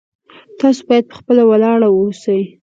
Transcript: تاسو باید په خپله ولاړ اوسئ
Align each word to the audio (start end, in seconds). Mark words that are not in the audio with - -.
تاسو 0.59 0.81
باید 0.89 1.05
په 1.09 1.15
خپله 1.19 1.43
ولاړ 1.45 1.79
اوسئ 1.87 2.41